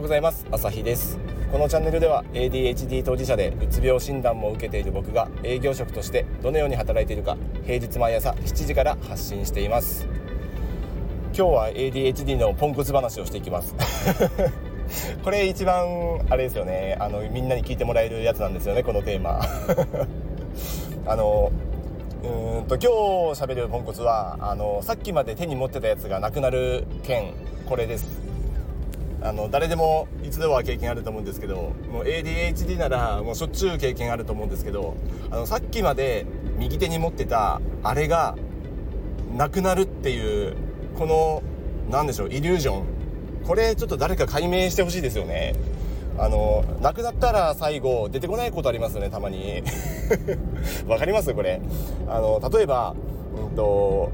[0.00, 0.46] ようございます。
[0.50, 1.18] 朝日です。
[1.52, 7.36] このチャンネルでは ADHD 当事者でうつ病診断も受けている僕が営業職としてどのように働いているか
[7.66, 10.06] 平日毎朝7時から発信しています。
[11.36, 13.74] 今日は ADHD のポンコツ話をしていきます。
[15.22, 16.96] これ一番あれですよね。
[16.98, 19.42] あのみんなに聞いてもらえるやつなんですよねこのテーマ。
[21.04, 21.52] あの
[22.22, 27.34] うんと今日喋るポンコツはあのさっきまで手に持ってたやつがなくなる件
[27.66, 28.19] これです。
[29.22, 34.96] あの誰でも一度は経験あると思うんですけどもう ADHD ならもうしょっちゅう経験あると思うんですけど
[35.30, 36.24] あのさっきまで
[36.56, 38.36] 右手に持ってたあれが
[39.36, 40.56] なくなるっていう
[40.98, 41.42] この
[41.90, 42.84] 何でしょうイリュージョン。
[43.46, 45.54] これちょっと誰か解明してほしいですよね。
[46.18, 49.62] あのなくなったら最後出てこないことありますよねたまに。
[50.86, 51.32] わかります？
[51.34, 51.60] これ。
[52.08, 52.94] あの例えば
[53.36, 54.10] うんと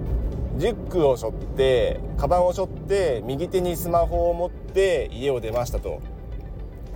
[0.58, 6.00] リュックを背負ってカバンを背負って右手にスマホを持って家を出ましたと。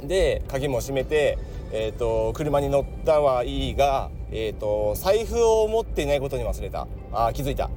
[0.03, 1.39] で鍵も閉めて、
[1.73, 6.87] えーと、車に乗ったはいいが、えーと財布を持っていないことに忘れた。
[7.13, 7.71] あ気づいた。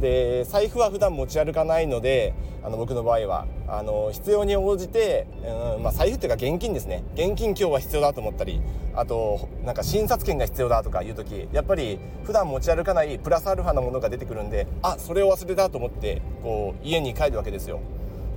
[0.00, 5.26] で財布は普段持ち歩かないのであの僕の場合はあの必要に応じて、
[5.76, 7.04] うんまあ、財布っていうか現金ですね。
[7.14, 8.60] 現金今日は必要だと思ったり
[8.94, 17.80] あとなんか診察券が必要だとかいう時やっぱり普段持ち歩かないプラスアルファのものが出てくるんであそれを忘れたと思ってこう家に帰るわけですよ。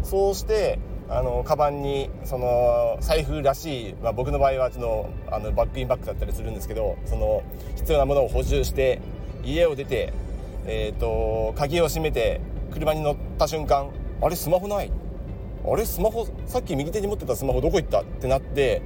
[0.03, 7.41] そうしてあのカバンにその財布らしい、まあ、僕の場合はそのあのバックインバックだったりするんですけどその
[7.75, 9.01] 必要なものを補充して
[9.43, 10.13] 家を出て
[10.71, 12.39] えーと、鍵を閉めて
[12.71, 13.89] 車に乗った瞬間
[14.21, 14.91] あれスマホない？
[15.65, 18.01] あれスマホさっき右手に持ってたスマホどこ行った？
[18.01, 18.83] ってなって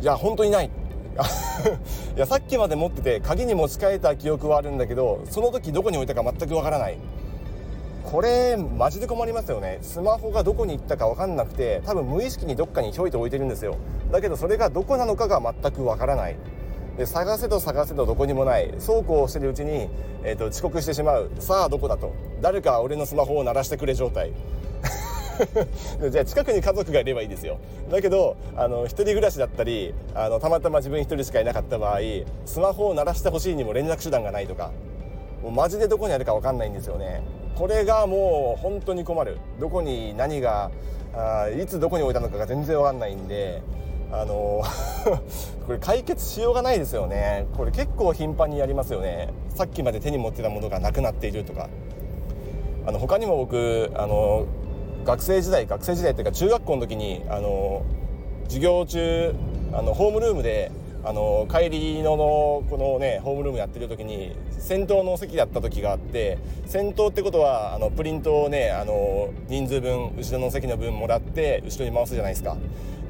[0.00, 0.70] いや本当にない。
[2.16, 6.96] いやさっきまで持ってて鍵に持ち替えた記憶はあるんだけどその時どこに置いたか全くわからない。
[8.04, 9.80] これマジで困りますよね。
[9.82, 13.76] スマホがどこに行ったか分かんなくて多分無意識にどっかにひょいと置いてるんですよ。
[14.10, 16.36] だけどそれがどこなのかが全くわからない。
[16.96, 18.74] で探せど探せどどこにもない。
[18.78, 19.88] そうこうしてるうちに、
[20.22, 21.30] えーと、遅刻してしまう。
[21.38, 22.12] さあどこだと。
[22.40, 24.32] 誰か俺のスマホを鳴らしてくれ状態。
[26.10, 27.58] じゃあ近くに家族がいればいいですよ。
[27.90, 32.00] だけどあの一人暮らしだったりあのたまたま自分一人しかいなかった場合
[32.44, 34.70] スマホを鳴らしてほしいにも連絡手段がないとか。
[35.42, 37.22] もうマジでどこにあるか分かんないんですよね。
[37.56, 39.38] これがもう本当に困る。
[39.58, 40.70] どこに何が
[41.14, 43.60] あいつどこに置いたのかが全然分かんないんで
[44.12, 44.62] あの
[45.66, 47.46] これ解決しようがないですよね。
[47.56, 49.28] これ結構頻繁にやりますよね。
[49.48, 51.68] さっきまで手に持ってたものがなくなっているとか。
[52.84, 54.46] あの他にも僕あの
[55.04, 57.82] 学生時代学生時代っていうか中学校の時にあの
[58.44, 59.34] 授業中
[59.72, 60.72] あのホームルームで
[61.04, 72.56] あの帰りののこのねホームルームやってる時に先頭の席だった時があって先頭ってことはあのプリントをねあの人数分後ろの席の分もらって後ろに回すじゃないですか。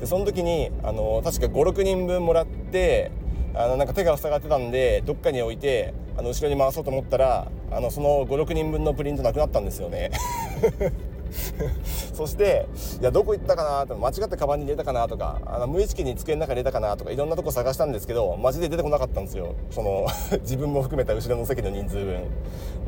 [0.03, 3.13] でその時にあの確か56人分もらって
[3.55, 10.11] あのなんか手が塞がってたんでどっかに置いてあの後ろに回そうと思ったらあのその56人分のプリントなくなったんですよね。
[12.13, 12.67] そして
[13.01, 13.87] いやどこ行ったかな？
[13.87, 15.07] と間違ってカバンに入れたかな？
[15.07, 16.97] とかあの無意識に机の中に入れたかな？
[16.97, 19.55] とかいろんなとこ探したんですけどマジで出てこなかったんですよ。
[19.71, 20.07] その
[20.43, 22.25] 自分も含めた後ろの席の人数分。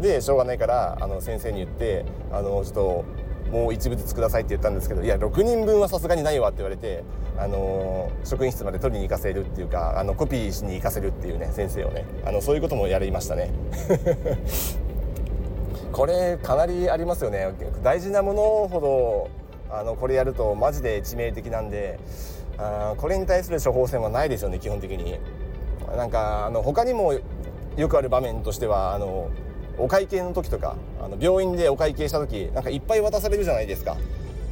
[0.01, 3.05] でしょうがないからあの先生に言ってあのちょっと
[3.51, 7.05] もう一部ずつくださいって言ったんですけどいや6人分はさすがにないわって言われて、
[7.39, 13.51] あのー、職員室まで取りに行かせるっていうかあのコピーしに行かせるっていうね先生をねあのそういうこともやりましたね。
[15.93, 17.53] これかなりありますよね。
[17.85, 18.81] 大事なものほ
[19.71, 22.01] どあのこれやるとマジで致命的なんで
[22.59, 25.19] あこれに対する処方箋はないですよね基本的に。
[25.97, 27.15] なんかあの他にも
[27.77, 29.29] よくある場面としてはあの
[29.79, 33.97] お会計の時とかあの病院でお会計した時なんかいっぱい渡されるじゃないですか。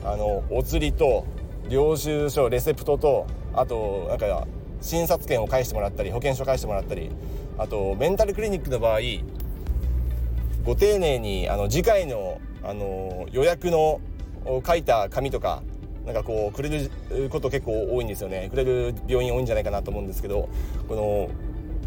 [0.04, 1.24] あのお釣りと
[1.68, 4.46] 領収書レセプトとあとなんか
[4.80, 7.10] 診察券を返してもらったり保険証返してもらったり
[7.56, 9.00] あとメンタルクリニックの場合
[10.64, 14.00] ご丁寧にあの次回のあの予約の
[14.66, 15.62] 書いた紙とか
[16.04, 16.90] なんかこうくれる
[17.30, 18.48] こと結構多いんですよね。
[18.50, 20.48] くれる病院多いんじゃないかなと思うんですけど
[20.88, 21.30] この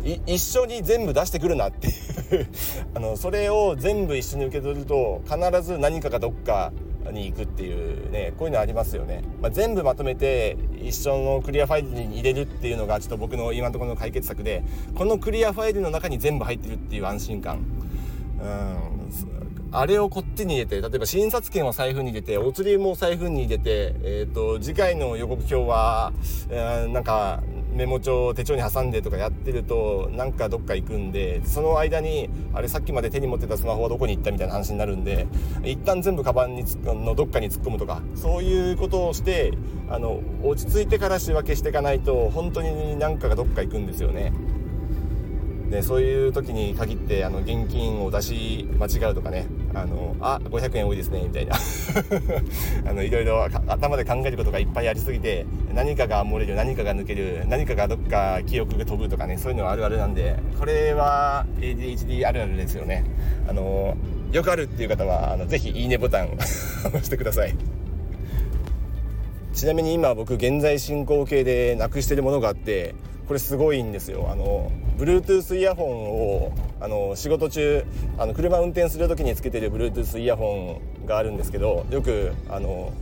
[0.05, 1.95] 一緒に全部出してくるなっていう。
[2.93, 6.71] あのそれを全部一緒に受け取ると必ず何かがどっか
[7.11, 14.63] に行くっていうねこういうのありますよね、まあ、全部まとめて一緒のクリアファイルに入れるっていうのがちょっと僕の今のところの解決策で
[14.95, 17.59] このクリアファイルの中に全部入ってるっていう安心感。
[18.41, 18.95] うん
[19.71, 26.13] あれをこっちに入れて例えば診察券は財布に入れてお釣りも財布に入れて、えーと、次回の予告表は、
[26.49, 27.43] えー、なんか
[27.75, 35.27] メモ帳手帳に挟んでとかやってるとなんかどっか行くんでその間にあれさっきまで手に持ってたスマホはどこに行ったみたいな話になるんで
[35.63, 39.53] 一旦全部カバンにのどっかに突っ込むとかそういうことをして
[39.89, 44.31] あの落ち着いてから仕分けしていかないと本当に何かがどっか行くんですよね。
[45.69, 51.55] でそういう時に限ってあの現金を出し間違うとかねあのあ500円多いですねみたいな。
[52.87, 63.03] あのいろいろ頭で考えることがいっぱいありすぎて何かが漏れる何かが抜ける何かがどっか記憶が飛ぶとかねそういうのはあるあるなんでこれは ADHD あるあるですよね。
[63.47, 63.97] あの
[64.31, 66.29] よくあるっていう方はあのぜひいいねボタン
[66.85, 67.53] 押してください。
[69.53, 72.93] ちなみに今僕現在進行形でなくしてるものがあって
[73.27, 74.27] これすごいんですよ。
[74.31, 77.83] あの Bluetooth イヤホンをあの仕事中
[78.17, 82.93] あの車運転する時につけてる Bluetooth イヤホンがあるんですけどよくあの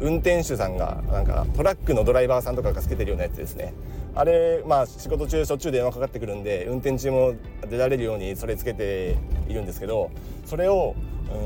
[0.00, 3.72] 運転手さんがなんかトラックのドライバーさんとかがつけてるようなやつですね。
[4.16, 7.34] あれまあ仕事中しょっちゅう電話かかってくるんで運転中も
[7.68, 9.16] 出られるようにそれつけて
[9.48, 10.10] いるんですけど
[10.44, 10.94] それを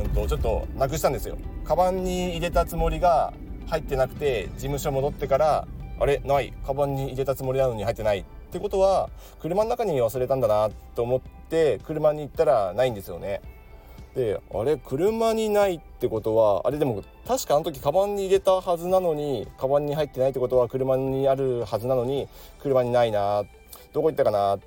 [0.04, 1.38] うんとちょっとなくしたんですよ。
[1.64, 3.32] カバンに入れたつもりが
[3.68, 5.68] 入ってなくて事務所戻ってから
[6.00, 6.52] あれない。
[6.66, 8.20] カバンに入れたつもりなのに入ってない。
[8.20, 9.10] ってことは
[9.40, 10.70] 車の中に忘れたんだな。
[10.94, 13.40] と思って車に行ったらないんですよね。
[14.14, 22.26] であれ車にないってことはあれでも確かあの時カバンに入れたはずなのにカバンに入ってないってことは車にあるはずなのに
[22.60, 23.44] 車にないな。
[23.92, 24.56] どこ行ったかな。
[24.56, 24.60] っ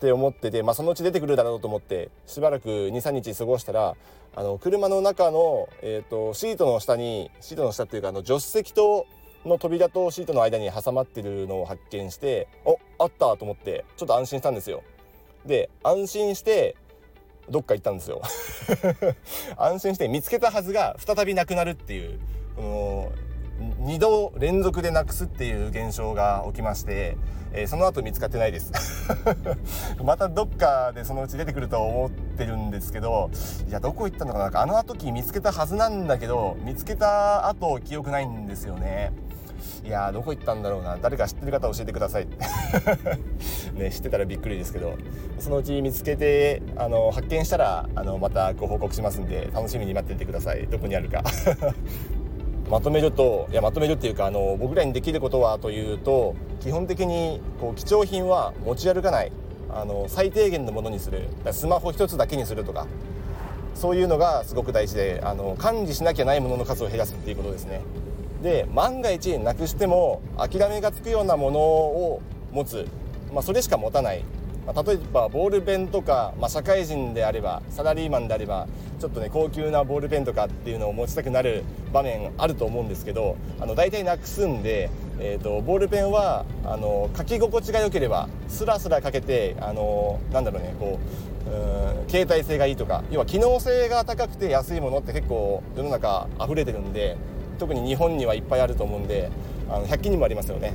[0.00, 3.96] て思ってて、まあ、そのうち出てくるだろうと思ってしばらく23日過ごしたら
[4.34, 9.06] あの車の中の、えーとシートの下にシートの下っていうかあの助手席と
[9.44, 14.82] の扉とシートの間に挟まってるのを発見しておあったと思ってちょっと安心したんですよ。
[15.46, 16.76] で安心して
[17.48, 18.22] どっか行ったんですよ。
[19.56, 22.20] 安心して見つけたはずが再びなくなるっていう
[22.56, 23.12] この
[23.86, 27.16] 2度連続でなくすっていう現象が起きまして、
[27.52, 28.72] えー、その後見つかってないです。
[30.02, 33.30] またどっかでそのうち出てくると思ってるんですけど
[33.68, 34.60] いやどこ行ったのかな？
[34.62, 39.12] あの時見つけたはずなんだけど見つけた後記憶ないんですよね。
[39.84, 40.98] いやどこ行ったんだろうな。
[41.00, 42.26] 誰か知ってる方教えてください。
[43.74, 44.94] ね知ってたらびっくりですけど。
[45.38, 50.66] そのうち見つけてあの発見したらあのまたご報告しますんで楽しみに待っててください。
[50.66, 51.22] どこにあるか。
[52.70, 59.32] まとめるといやまとめるっていうかあの僕らにできることはというと基本的にこう貴重品は持ち歩かない。
[59.72, 61.28] あの最低限のものにする。
[61.52, 62.86] スマホ1つだけにするとか。
[63.74, 67.80] そういうのがすごく大事であの管理しなきゃないものの数を減らすっていうことですね。
[68.42, 72.22] で万が一なくしても諦めがつくようなものを
[72.52, 72.86] 持つ、
[73.32, 74.24] まあ、それしか持たない、
[74.66, 78.66] まあ、例えばボールペンとか、まあ、社会人であればサラリーマンであれば
[78.98, 90.98] ちょっとね高級なボールペンとかっていうのを持ちたくなる場面あると思うんですけどあの大体なくすんで、えーと、ボールペンはあの書き心地が良ければスラスラ書けてあのなんだろうねこ
[91.46, 97.16] ううん携帯性がいいとか要は機能性が高くて安いものって結構世の中溢れてるんで
[97.60, 99.30] 特に日本にはいっぱいあると思うんで
[99.68, 100.72] あの100均にもありますよね。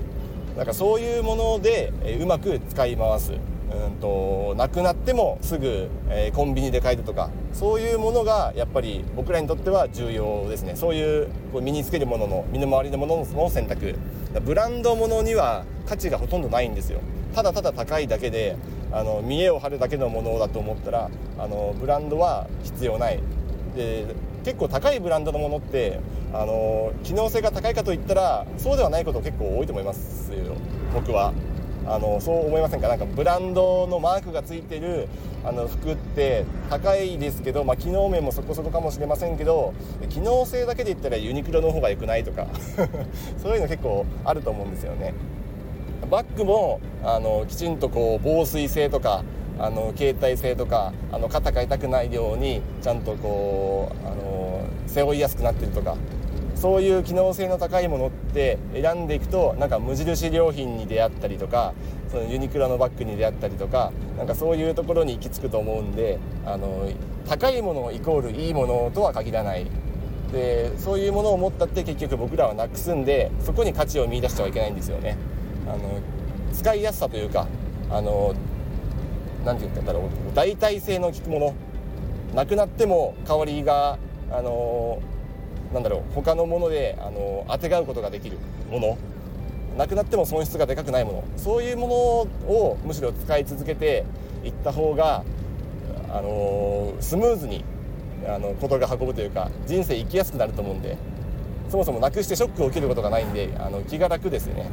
[0.56, 3.34] なんかそういうもので、えうまく使い回す。
[3.34, 10.76] うんとなくなってもすぐ、え、コンビニで買えるとかそういうものがやっぱり僕らにとっては重要ですね。
[10.76, 13.96] そういうこう身につけるものの身の回りのものの選択。
[14.46, 17.02] ブランドものには価値がほとんどないんですよ。
[17.34, 18.56] ただただ高いだけで
[18.92, 23.20] あの見栄を張るだけのものだと思ったらあのブランドは必要ない。
[23.76, 24.06] で
[24.46, 26.00] 結構高いブランドのものって
[26.32, 30.56] あの機能性が高いかといったらそうではないこと結構多いと思いますよ。
[30.94, 31.34] 僕は。
[31.88, 32.88] あのそう思いませんか？
[32.88, 35.08] なんかブランドのマークがついてる
[35.44, 39.72] あの服って高いですけど、まあ、機能面もそこそこかもしれませんけど
[40.10, 42.48] 機能性だけで言ったらユニクロの方が良くないとか。
[43.38, 45.14] そういうの結構あると思うんですよね。
[46.10, 49.24] バッグもあのきちんとこう防水性とか
[49.60, 55.96] あの携帯性とかあの肩が痛くないようにちゃんとこうあの背負いやすくなってるとか
[56.56, 61.74] そういう機能性の高いものって選んでいくとなんか無印良品に出会ったりとか
[62.10, 66.90] そのユニクロのバッグに出会ったりとかなんかそういうところに行き着くと思うんであの
[67.28, 69.66] 高いものイコールいいものとは限らない。
[70.32, 75.18] でそういうものを持ったって結局僕らはなくすんでそこに価値を見いだしてはいけないんですよね。
[75.68, 76.00] あの
[76.52, 77.48] 使いやすさというか
[77.92, 78.34] あの
[79.46, 80.04] 何て言ったんだろう。
[80.34, 81.54] 代替性の効くもの。
[82.34, 83.98] なくなっても香りが
[84.32, 85.00] あの
[85.74, 88.38] なんだろう他のものであの当てがうことができる
[88.72, 88.98] もの。
[89.78, 91.24] なくなっても損失がでかくないもの。
[91.38, 91.94] そういうもの
[92.54, 94.04] をむしろ使い続けて
[94.44, 95.24] いった方が
[96.12, 97.64] あのスムーズに
[98.28, 100.98] あの事が運ぶというか人生生きやすくなると思うんで。
[101.68, 104.70] そもそもなくしてショックを受けることがないんであの気が楽ですよね。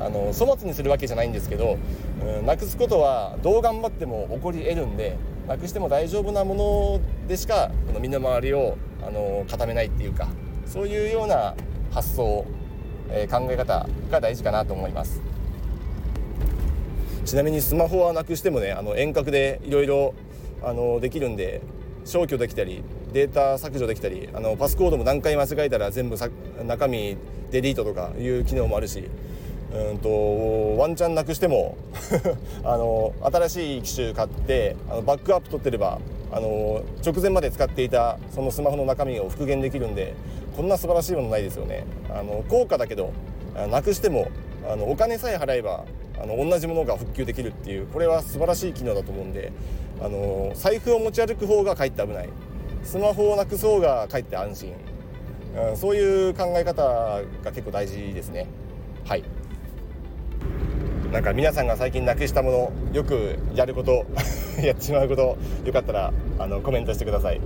[0.00, 1.78] あの粗末にするわけじゃないんですけど、
[2.22, 10.28] うん、なくすことはどう頑張っても起こり得るんでなくしても大丈夫なものでしかこの身の回りをあの固めないっていうか
[10.66, 11.54] そういうような
[11.92, 12.46] 発想、
[13.10, 15.20] えー、考え方が大事かなと思います。
[17.24, 20.14] ちなみにスマホはなくしてもねあの遠隔でいろいろ
[21.00, 21.62] できるんで
[22.04, 22.82] 消去できたり
[23.12, 27.16] データ削除できたりあのパスコードも何回間違えたら全部中身
[27.50, 29.08] デリートとかいう機能もあるし
[29.74, 31.76] うんとワンチャンなくしても
[32.62, 35.98] あの新しい機種買ってあのバックアップ取ってれば
[36.30, 40.14] あの直前まで使っていたそのスマホの中身を復元できるんで
[40.56, 41.84] こんな素晴らしいものないですよね。
[42.08, 43.10] あの高価だけど
[43.70, 44.28] なくしても
[44.68, 45.84] あのお金さえ払えば
[46.22, 49.50] あの同じものが復旧できるっていうこれは素晴らしい機能だと思うんで
[50.00, 52.28] あの財布を持ち歩く方がかえって危ない。
[52.84, 54.74] スマホをなくす方がかえって安心、
[55.70, 58.46] うん、そういう考え方が結構大事ですね。
[59.04, 59.24] はい。
[61.14, 64.04] なんか皆さんが最近なくしたものよくやること
[64.60, 67.40] やってしまうことよかったらあのコメントしてください。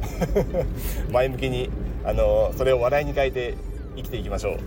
[1.13, 1.69] 前向きに
[2.03, 3.57] あのそれを笑いに変えて
[3.95, 4.59] 生きていきましょう。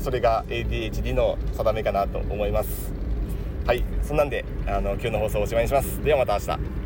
[0.00, 2.92] それが ADHD の定めかなと思います。
[3.66, 6.00] はいそんなんであの今日の放送をおしまいにします。
[6.04, 6.77] ではまた明日。